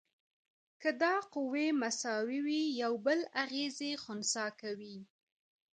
که 0.81 0.89
دا 1.01 1.13
قوې 1.33 1.67
مساوي 1.81 2.39
وي 2.47 2.61
یو 2.81 2.93
بل 3.05 3.19
اغیزې 3.43 3.91
خنثی 4.03 4.47
کوي. 4.61 4.97